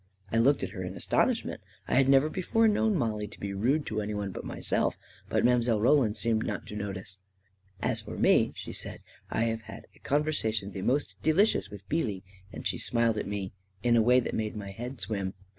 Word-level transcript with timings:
I 0.31 0.39
looked 0.39 0.63
at 0.63 0.71
her 0.71 0.81
in 0.81 0.95
astonishment. 0.95 1.61
I 1.87 1.93
had 1.93 2.09
never 2.09 2.27
be 2.27 2.41
fore 2.41 2.67
known 2.67 2.95
Mollie 2.95 3.27
to 3.27 3.39
be 3.39 3.53
rude 3.53 3.85
to 3.85 4.01
anyone 4.01 4.31
but 4.31 4.43
myself. 4.43 4.97
But 5.29 5.45
Mile. 5.45 5.79
Roland 5.79 6.17
seemed 6.17 6.43
not 6.43 6.65
to 6.69 6.75
notice." 6.75 7.19
As 7.91 8.01
for 8.01 8.17
me," 8.17 8.51
she 8.55 8.73
said," 8.73 9.01
I 9.29 9.43
have 9.43 9.61
had 9.61 9.85
a 9.95 9.99
conversa 9.99 10.51
tion 10.55 10.71
the 10.71 10.81
most 10.81 11.17
delicious 11.21 11.69
with 11.69 11.87
Beelee," 11.87 12.23
and 12.51 12.65
she 12.65 12.79
smiled 12.79 13.19
at 13.19 13.27
me 13.27 13.51
in 13.83 13.95
a 13.95 14.01
way 14.01 14.19
that 14.19 14.33
made 14.33 14.55
my 14.55 14.71
head 14.71 14.99
swim. 14.99 15.35